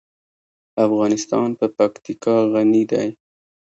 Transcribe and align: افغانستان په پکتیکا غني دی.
افغانستان 0.85 1.49
په 1.59 1.65
پکتیکا 1.77 2.35
غني 2.51 2.83
دی. 2.91 3.07